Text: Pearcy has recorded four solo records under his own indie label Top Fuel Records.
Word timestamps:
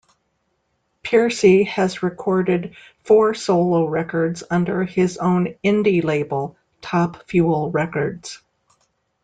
Pearcy 1.03 1.61
has 1.67 2.01
recorded 2.01 2.75
four 3.03 3.35
solo 3.35 3.85
records 3.85 4.43
under 4.49 4.83
his 4.83 5.17
own 5.19 5.53
indie 5.63 6.03
label 6.03 6.57
Top 6.81 7.27
Fuel 7.29 7.69
Records. 7.69 8.41